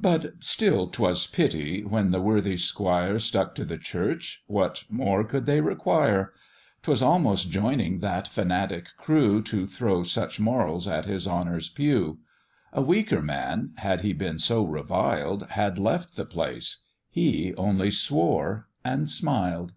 But 0.00 0.32
still 0.42 0.88
'twas 0.88 1.28
pity, 1.28 1.84
when 1.84 2.10
the 2.10 2.20
worthy 2.20 2.56
'squire 2.56 3.20
Stuck 3.20 3.54
to 3.54 3.64
the 3.64 3.78
church, 3.78 4.42
what 4.48 4.82
more 4.90 5.22
could 5.22 5.46
they 5.46 5.60
require? 5.60 6.32
'Twas 6.82 7.00
almost 7.00 7.48
joining 7.52 8.00
that 8.00 8.26
fanatic 8.26 8.86
crew, 8.98 9.40
To 9.42 9.68
throw 9.68 10.02
such 10.02 10.40
morals 10.40 10.88
at 10.88 11.04
his 11.04 11.28
honour's 11.28 11.68
pew; 11.68 12.18
A 12.72 12.82
weaker 12.82 13.22
man, 13.22 13.70
had 13.76 14.00
he 14.00 14.12
been 14.12 14.40
so 14.40 14.64
reviled, 14.64 15.46
Had 15.50 15.78
left 15.78 16.16
the 16.16 16.26
place 16.26 16.78
he 17.08 17.54
only 17.54 17.92
swore 17.92 18.66
and 18.84 19.08
smiled. 19.08 19.74